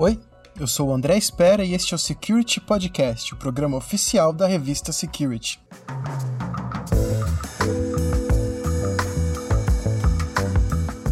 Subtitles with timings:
[0.00, 0.16] Oi,
[0.60, 4.46] eu sou o André Espera e este é o Security Podcast, o programa oficial da
[4.46, 5.60] revista Security.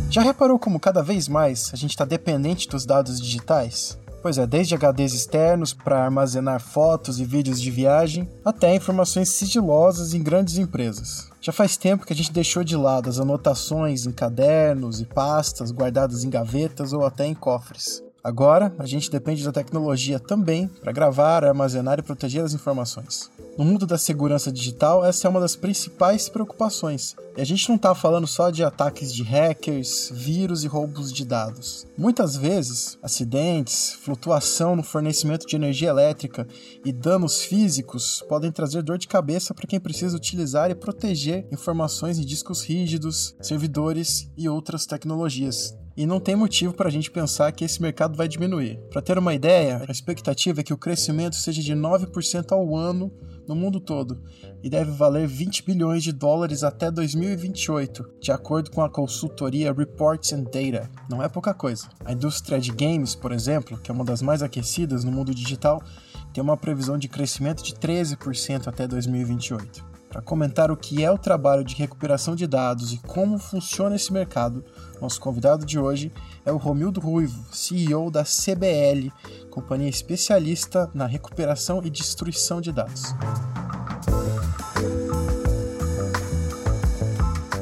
[0.08, 3.98] Já reparou como cada vez mais a gente está dependente dos dados digitais?
[4.22, 10.14] Pois é, desde HDs externos para armazenar fotos e vídeos de viagem, até informações sigilosas
[10.14, 11.28] em grandes empresas.
[11.40, 15.72] Já faz tempo que a gente deixou de lado as anotações em cadernos e pastas
[15.72, 18.05] guardadas em gavetas ou até em cofres.
[18.26, 23.30] Agora, a gente depende da tecnologia também para gravar, armazenar e proteger as informações.
[23.56, 27.14] No mundo da segurança digital, essa é uma das principais preocupações.
[27.36, 31.24] E a gente não está falando só de ataques de hackers, vírus e roubos de
[31.24, 31.86] dados.
[31.96, 36.48] Muitas vezes, acidentes, flutuação no fornecimento de energia elétrica
[36.84, 42.18] e danos físicos podem trazer dor de cabeça para quem precisa utilizar e proteger informações
[42.18, 47.50] em discos rígidos, servidores e outras tecnologias e não tem motivo para a gente pensar
[47.52, 48.78] que esse mercado vai diminuir.
[48.90, 53.10] Para ter uma ideia, a expectativa é que o crescimento seja de 9% ao ano
[53.48, 54.20] no mundo todo
[54.62, 60.32] e deve valer 20 bilhões de dólares até 2028, de acordo com a consultoria Reports
[60.32, 60.90] and Data.
[61.08, 61.88] Não é pouca coisa.
[62.04, 65.80] A indústria de games, por exemplo, que é uma das mais aquecidas no mundo digital,
[66.32, 69.95] tem uma previsão de crescimento de 13% até 2028.
[70.16, 74.10] Para comentar o que é o trabalho de recuperação de dados e como funciona esse
[74.10, 74.64] mercado,
[74.98, 76.10] nosso convidado de hoje
[76.42, 79.12] é o Romildo Ruivo, CEO da CBL,
[79.50, 83.14] companhia especialista na recuperação e destruição de dados.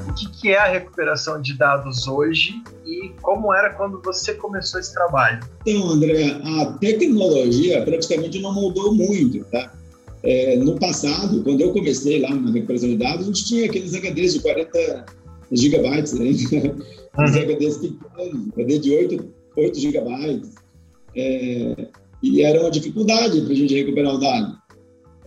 [0.09, 4.95] O que é a recuperação de dados hoje e como era quando você começou esse
[4.95, 5.41] trabalho?
[5.67, 9.73] Então, André, a tecnologia praticamente não mudou muito, tá?
[10.25, 13.93] É, no passado, quando eu comecei lá na recuperação de dados, a gente tinha aqueles
[13.93, 15.07] HDs de 40
[15.53, 16.27] gigabytes, né?
[16.27, 17.25] Uhum.
[17.25, 20.55] Os HDs pequenos, HD de 8, 8 gigabytes.
[21.15, 21.89] É,
[22.23, 24.57] e era uma dificuldade para a gente recuperar o dado.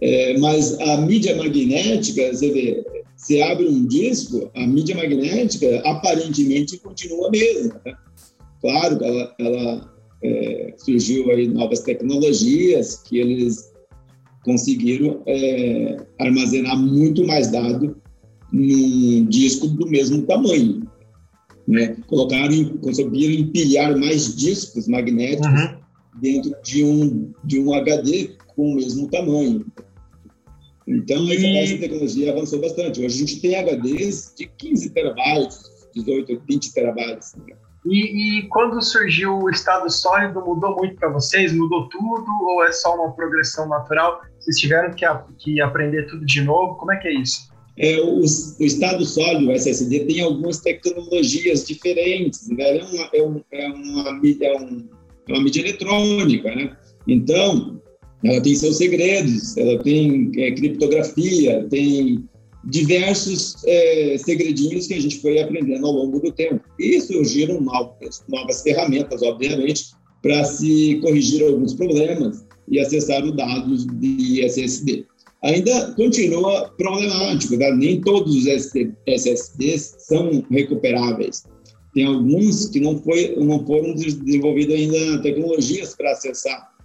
[0.02, 2.86] É, mas a mídia magnética, você vê,
[3.16, 7.82] você abre um disco, a mídia magnética aparentemente continua a mesma.
[7.86, 7.96] Né?
[8.62, 9.94] Claro que ela, ela
[10.24, 13.72] é, surgiu aí novas tecnologias que eles
[14.48, 17.98] conseguiram é, armazenar muito mais dado
[18.50, 20.90] num disco do mesmo tamanho.
[21.68, 21.98] Né?
[22.08, 25.78] Colocaram, conseguiram empilhar mais discos magnéticos uhum.
[26.22, 29.66] dentro de um, de um HD com o mesmo tamanho.
[30.88, 33.02] Então, essa, tecnologia avançou bastante.
[33.02, 37.36] Hoje a gente tem HDs de 15 terabytes, 18, 20 terabytes.
[37.36, 37.54] Né?
[37.86, 41.54] E, e, quando surgiu o estado sólido, mudou muito para vocês?
[41.54, 44.22] Mudou tudo ou é só uma progressão natural?
[44.48, 45.06] Vocês tiveram que,
[45.40, 46.76] que aprender tudo de novo?
[46.76, 47.50] Como é que é isso?
[47.78, 52.48] É, o, o, estado sólido, o SSD, tem algumas tecnologias diferentes.
[52.48, 52.78] Né?
[52.78, 54.90] É, uma, é, um, é, uma, é, um,
[55.28, 56.78] é uma mídia eletrônica, né?
[57.06, 57.82] Então,
[58.24, 62.24] ela tem seus segredos, ela tem é, criptografia, tem
[62.64, 66.64] diversos é, segredinhos que a gente foi aprendendo ao longo do tempo.
[66.80, 69.88] E surgiram novas, novas ferramentas, obviamente,
[70.22, 75.06] para se corrigir alguns problemas e acessar os dados de SSD.
[75.44, 77.72] Ainda continua problemático, né?
[77.72, 81.46] nem todos os SSDs são recuperáveis.
[81.94, 86.78] Tem alguns que não, foi, não foram desenvolvidas ainda tecnologias para acessar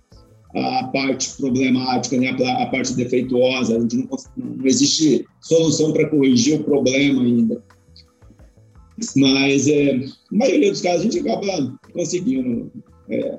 [0.54, 6.60] a parte problemática, né, a, parte defeituosa, a gente não, não existe solução para corrigir
[6.60, 7.62] o problema ainda.
[9.16, 9.94] Mas, é,
[10.30, 12.70] na maioria dos casos, a gente acaba conseguindo
[13.08, 13.38] é,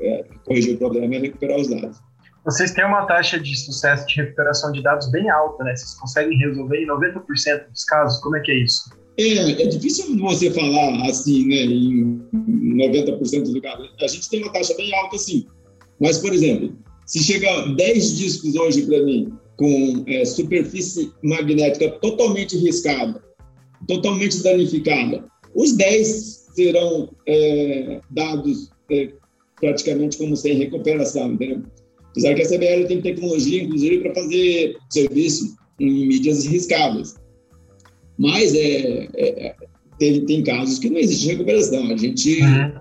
[0.00, 1.98] é, corrigir o problema e recuperar os dados.
[2.44, 5.74] Vocês têm uma taxa de sucesso de recuperação de dados bem alta, né?
[5.74, 8.20] Vocês conseguem resolver em 90% dos casos?
[8.20, 8.88] Como é que é isso?
[9.18, 12.22] É, é difícil você falar assim, né, em
[12.76, 13.90] 90% dos casos.
[14.00, 15.46] A gente tem uma taxa bem alta, sim.
[16.00, 16.76] Mas, por exemplo,
[17.06, 23.22] se chegar 10 discos hoje para mim com é, superfície magnética totalmente riscada,
[23.88, 25.24] totalmente danificada,
[25.54, 26.06] os 10
[26.54, 29.12] serão é, dados é,
[29.60, 31.62] praticamente como sem recuperação, entendeu?
[32.10, 37.14] Apesar que a CBL tem tecnologia, inclusive, para fazer serviço em mídias riscadas.
[38.18, 39.54] Mas é, é,
[39.98, 41.90] tem, tem, casos que não existe recuperação.
[41.90, 42.72] A gente uhum.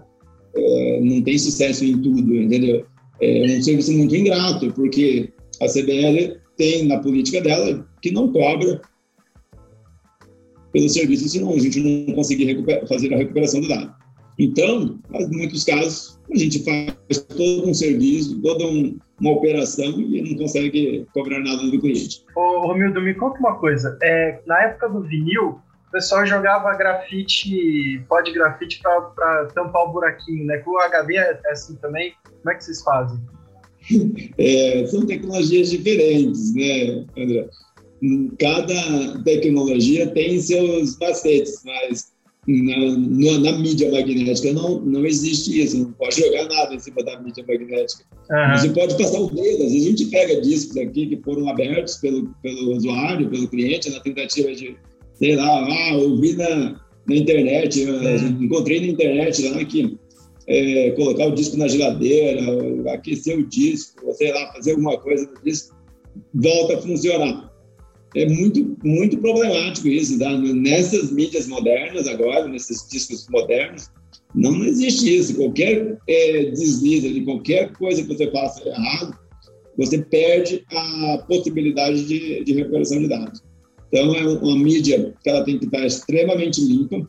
[0.55, 2.85] é, não tem sucesso em tudo, entendeu?
[3.21, 5.29] é um serviço muito ingrato, porque
[5.61, 8.81] a CBL tem na política dela que não cobra
[10.73, 13.94] pelo serviço, senão a gente não conseguir fazer a recuperação do dado.
[14.37, 16.93] Então, em muitos casos, a gente faz
[17.29, 22.23] todo um serviço, toda um, uma operação e não consegue cobrar nada do cliente.
[22.35, 23.97] Ô, Romildo, me conta uma coisa.
[24.01, 29.93] É, na época do vinil, o pessoal jogava grafite, pó de grafite para tampar o
[29.93, 30.57] buraquinho, né?
[30.57, 32.13] Com o HD é assim também.
[32.23, 33.19] Como é que vocês fazem?
[34.39, 37.47] É, são tecnologias diferentes, né, André?
[38.39, 42.14] Cada tecnologia tem seus macetes, mas
[42.47, 47.03] na, na, na, mídia magnética não, não existe isso, não pode jogar nada em cima
[47.03, 48.03] da mídia magnética.
[48.29, 48.57] Uhum.
[48.57, 51.95] Você pode passar o dedo, às vezes a gente pega discos aqui que foram abertos
[51.95, 54.75] pelo, pelo usuário, pelo cliente, na tentativa de,
[55.15, 55.97] sei lá, ah,
[56.37, 58.43] na, na internet, uhum.
[58.43, 59.97] encontrei na internet lá que
[60.47, 62.41] é, colocar o disco na geladeira,
[62.93, 65.75] aquecer o disco, sei lá, fazer alguma coisa no disco,
[66.33, 67.54] volta a funcionar
[68.15, 70.17] é muito, muito problemático isso.
[70.17, 70.37] Tá?
[70.37, 73.89] Nessas mídias modernas agora, nesses discos modernos,
[74.33, 75.35] não existe isso.
[75.35, 79.17] Qualquer é, deslize de qualquer coisa que você faça errado,
[79.77, 83.43] você perde a possibilidade de, de recuperação de dados.
[83.89, 87.07] Então, é uma mídia que ela tem que estar extremamente limpa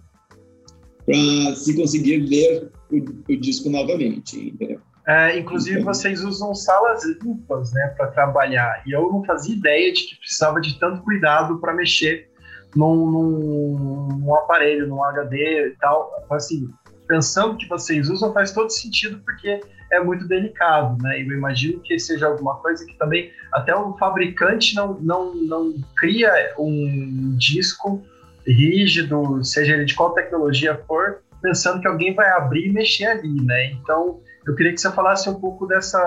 [1.04, 4.80] para se conseguir ler o, o disco novamente, entendeu?
[5.06, 8.82] É, inclusive, vocês usam salas limpas né, para trabalhar.
[8.84, 12.28] E eu não fazia ideia de que precisava de tanto cuidado para mexer
[12.74, 16.10] num, num, num, aparelho, num HD e tal.
[16.28, 16.68] Assim,
[17.06, 19.60] pensando que vocês usam, faz todo sentido, porque
[19.92, 21.00] é muito delicado.
[21.00, 21.22] Né?
[21.22, 26.52] Eu imagino que seja alguma coisa que também até o fabricante não, não, não cria
[26.58, 28.02] um disco
[28.44, 33.40] rígido, seja ele de qual tecnologia for, pensando que alguém vai abrir e mexer ali,
[33.42, 33.72] né?
[33.72, 35.98] Então, eu queria que você falasse um pouco dessa,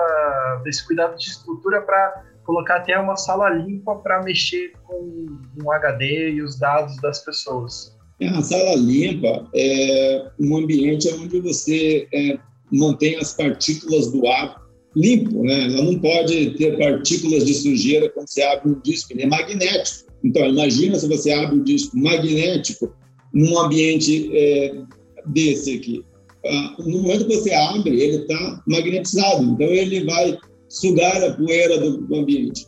[0.64, 5.26] desse cuidado de estrutura para colocar até uma sala limpa para mexer com
[5.62, 7.96] um HD e os dados das pessoas.
[8.18, 12.38] É, a sala limpa é um ambiente onde você é,
[12.72, 14.60] mantém as partículas do ar
[14.96, 15.66] limpo, né?
[15.66, 20.10] Ela não pode ter partículas de sujeira quando você abre um disco, ele é magnético.
[20.24, 22.94] Então, imagina se você abre um disco magnético
[23.32, 24.82] num ambiente é,
[25.26, 26.04] desse aqui.
[26.46, 30.38] Ah, no momento que você abre, ele está magnetizado, então ele vai
[30.68, 32.66] sugar a poeira do, ambiente.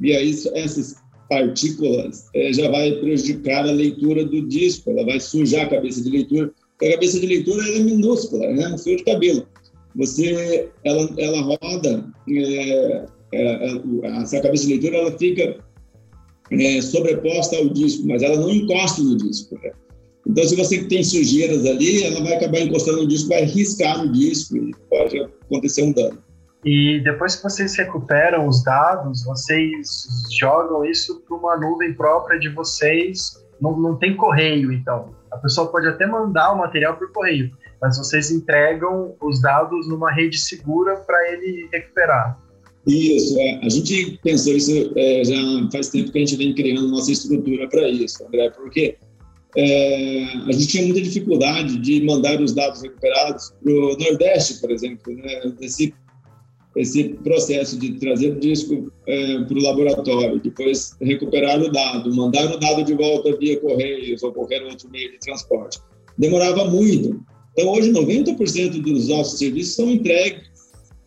[0.00, 0.96] E aí essas
[1.28, 6.10] partículas é, já vai prejudicar a leitura do disco, ela vai sujar a cabeça de
[6.10, 8.68] leitura, porque a cabeça de leitura é minúscula, né?
[8.68, 9.46] um fio de cabelo.
[9.94, 13.80] Você, ela, ela roda, é, é,
[14.20, 15.56] essa cabeça de leitura ela fica
[16.82, 19.54] sobreposta ao disco, mas ela não encosta no disco.
[19.62, 19.70] Né?
[20.26, 24.10] Então, se você tem sujeiras ali, ela vai acabar encostando no disco, vai riscar no
[24.10, 26.18] disco e pode acontecer um dano.
[26.64, 32.48] E depois que vocês recuperam os dados, vocês jogam isso para uma nuvem própria de
[32.48, 33.44] vocês.
[33.60, 35.14] Não, não tem correio, então.
[35.30, 37.50] A pessoa pode até mandar o material por correio,
[37.82, 42.38] mas vocês entregam os dados numa rede segura para ele recuperar.
[42.86, 43.60] Isso, é.
[43.62, 45.34] a gente pensou isso é, já
[45.72, 48.96] faz tempo que a gente vem criando nossa estrutura para isso, André, porque
[49.56, 54.70] é, a gente tinha muita dificuldade de mandar os dados recuperados para o Nordeste, por
[54.70, 55.52] exemplo, né?
[55.60, 55.94] Esse,
[56.76, 62.52] esse processo de trazer o disco é, para o laboratório, depois recuperar o dado, mandar
[62.52, 65.78] o dado de volta via correios ou qualquer outro meio de transporte.
[66.18, 67.20] Demorava muito.
[67.52, 70.42] Então, hoje, 90% dos nossos serviços são entregues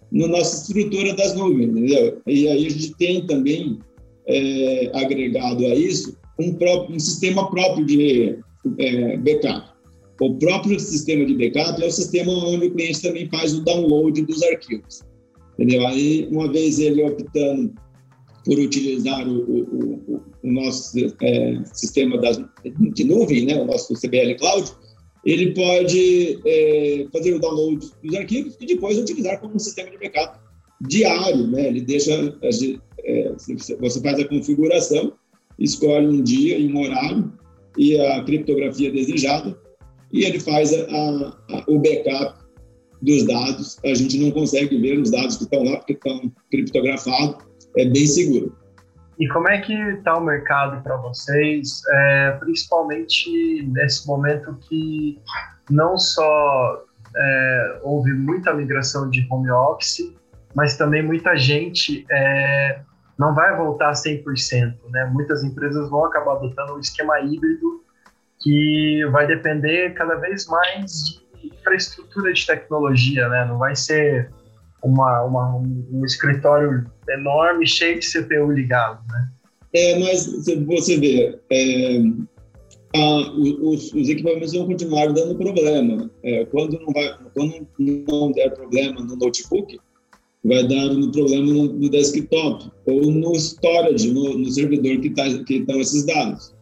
[0.10, 2.22] na nossa estrutura das nuvens, entendeu?
[2.26, 3.78] E aí a gente tem também,
[4.26, 8.39] é, agregado a isso, um, próprio, um sistema próprio de
[8.78, 9.78] é, backup.
[10.19, 14.22] O próprio sistema de backup é o sistema onde o cliente também faz o download
[14.24, 15.01] dos arquivos.
[15.53, 15.86] Entendeu?
[15.88, 17.74] Aí, uma vez ele optando
[18.46, 22.39] por utilizar o, o, o nosso é, sistema das,
[22.94, 24.72] de nuvem, né, o nosso CBL Cloud,
[25.25, 29.98] ele pode é, fazer o download dos arquivos e depois utilizar como um sistema de
[29.98, 30.39] backup
[30.88, 31.48] diário.
[31.48, 31.67] Né?
[31.67, 32.34] Ele deixa,
[33.03, 33.34] é,
[33.79, 35.13] você faz a configuração
[35.60, 37.32] escolhe um dia e um horário
[37.78, 39.58] e a criptografia desejada
[40.12, 42.40] e ele faz a, a, o backup
[43.02, 43.78] dos dados.
[43.84, 47.38] A gente não consegue ver os dados que estão lá porque estão criptografados.
[47.78, 48.56] É bem seguro.
[49.20, 55.20] E como é que está o mercado para vocês, é, principalmente nesse momento que
[55.70, 56.84] não só
[57.16, 60.14] é, houve muita migração de home office,
[60.56, 62.80] mas também muita gente é,
[63.17, 65.05] não vai voltar 100%, né?
[65.12, 67.83] Muitas empresas vão acabar adotando um esquema híbrido
[68.41, 70.91] que vai depender cada vez mais
[71.33, 73.45] de infraestrutura de tecnologia, né?
[73.45, 74.31] Não vai ser
[74.83, 79.29] uma, uma um escritório enorme cheio de CPU ligado, né?
[79.74, 80.27] É, mas
[80.65, 82.00] você vê, é,
[82.95, 86.09] a, os, os, equipamentos vão continuar dando problema.
[86.24, 87.67] É, quando, não vai, quando
[88.07, 89.77] não der problema no notebook,
[90.44, 95.24] vai dar um problema no, no desktop ou no storage, no, no servidor que tá,
[95.44, 96.56] que estão esses dados.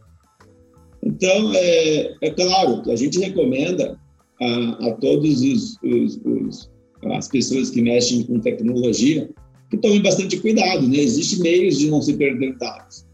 [1.04, 4.00] Então, é, é claro que a gente recomenda
[4.42, 6.72] a, a todos os, os, os,
[7.14, 9.30] as pessoas que mexem com tecnologia
[9.70, 10.98] que tomem bastante cuidado, né?
[10.98, 13.06] Existem meios de não se perder dados.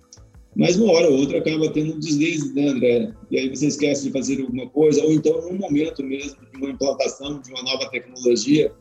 [0.56, 3.14] Mas uma hora ou outra acaba tendo um deslize, né, André?
[3.30, 6.72] E aí você esquece de fazer alguma coisa, ou então num momento mesmo de uma
[6.72, 8.72] implantação de uma nova tecnologia,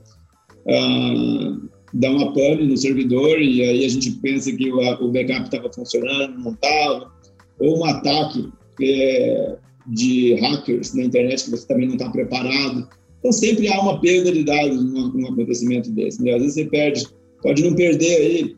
[0.69, 1.57] ah,
[1.95, 5.73] dá uma pane no servidor e aí a gente pensa que o, o backup estava
[5.73, 7.11] funcionando, não estava,
[7.59, 8.49] ou um ataque
[8.83, 12.89] é, de hackers na internet que você também não está preparado.
[13.19, 16.23] Então sempre há uma perda de dados num, num acontecimento desse.
[16.23, 16.33] Né?
[16.33, 17.07] Às vezes você perde,
[17.43, 18.57] pode não perder aí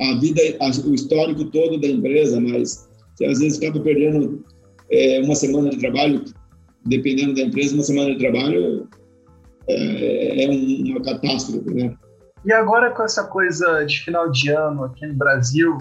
[0.00, 4.44] a vida, a, o histórico todo da empresa, mas você às vezes acaba perdendo
[4.90, 6.24] é, uma semana de trabalho,
[6.86, 8.88] dependendo da empresa, uma semana de trabalho
[9.68, 10.48] é, é
[10.90, 11.94] uma catástrofe, né?
[12.44, 15.78] E agora com essa coisa de final de ano aqui no Brasil,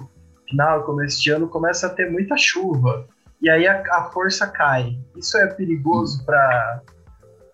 [0.49, 3.05] final, começo de ano, começa a ter muita chuva.
[3.41, 4.97] E aí a, a força cai.
[5.17, 6.81] Isso é perigoso para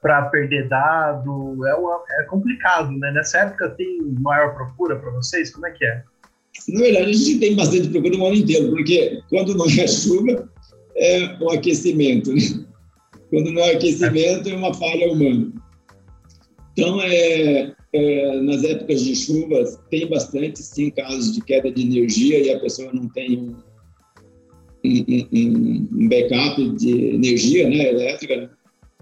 [0.01, 3.11] para perder dado, é, uma, é complicado, né?
[3.11, 5.51] Nessa época tem maior procura para vocês?
[5.51, 6.03] Como é que é?
[6.69, 10.49] Na verdade, a gente tem bastante procura o ano inteiro, porque quando não é chuva,
[10.95, 12.33] é o aquecimento.
[12.33, 12.41] Né?
[13.29, 15.51] Quando não é aquecimento, é uma falha humana.
[16.79, 22.39] Então, é, é, nas épocas de chuvas, tem bastante, sim, casos de queda de energia
[22.39, 23.55] e a pessoa não tem um,
[24.85, 28.49] um, um backup de energia né, elétrica,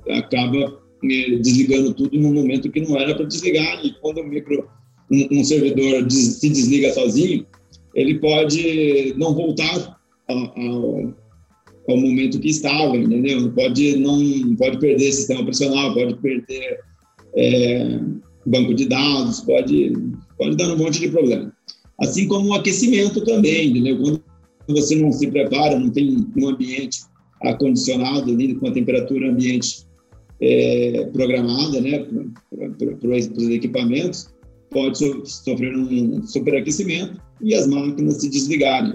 [0.10, 3.86] acaba é, desligando tudo no momento que não era para desligar.
[3.86, 4.68] E quando o micro,
[5.12, 7.46] um, um servidor des, se desliga sozinho,
[7.94, 11.14] ele pode não voltar ao,
[11.88, 13.52] ao momento que estava, entendeu?
[13.52, 16.87] Pode não pode perder sistema operacional, pode perder
[17.36, 18.00] é,
[18.46, 19.94] banco de dados, pode,
[20.38, 21.54] pode dar um monte de problema.
[22.00, 23.98] Assim como o aquecimento também, entendeu?
[24.00, 24.22] Quando
[24.70, 27.02] você não se prepara, não tem um ambiente
[27.42, 29.86] acondicionado ali com a temperatura ambiente
[30.42, 32.06] é, programada, né,
[32.50, 34.30] para os equipamentos,
[34.70, 38.94] pode so, sofrer um superaquecimento e as máquinas se desligarem.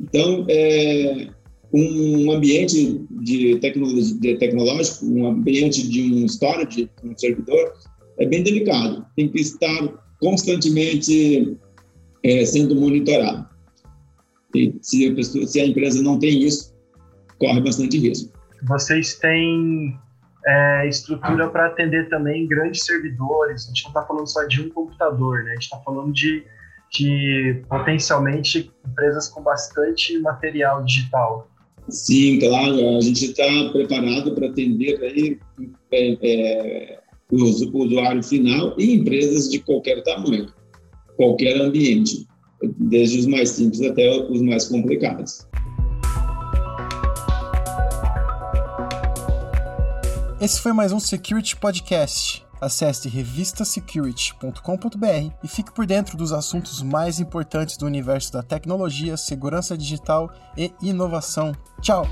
[0.00, 1.28] Então, é,
[1.72, 7.72] um ambiente de, tecnologia, tecnológico, um ambiente de um storage, um servidor,
[8.18, 9.06] é bem delicado.
[9.16, 9.88] Tem que estar
[10.20, 11.56] constantemente
[12.24, 13.48] é, sendo monitorado.
[14.54, 16.74] E se a, pessoa, se a empresa não tem isso,
[17.38, 18.32] corre bastante risco.
[18.64, 19.96] Vocês têm
[20.46, 23.64] é, estrutura para atender também grandes servidores.
[23.64, 25.50] A gente não está falando só de um computador, né?
[25.50, 26.44] A gente está falando de,
[26.92, 31.49] de potencialmente empresas com bastante material digital.
[31.90, 32.96] Sim, claro.
[32.96, 35.38] A gente está preparado para atender aí
[35.92, 36.98] é, é,
[37.30, 37.44] o
[37.84, 40.46] usuário final e empresas de qualquer tamanho,
[41.16, 42.26] qualquer ambiente,
[42.78, 45.46] desde os mais simples até os mais complicados.
[50.40, 52.49] Esse foi mais um Security Podcast.
[52.60, 59.78] Acesse revistasecurity.com.br e fique por dentro dos assuntos mais importantes do universo da tecnologia, segurança
[59.78, 61.52] digital e inovação.
[61.80, 62.06] Tchau!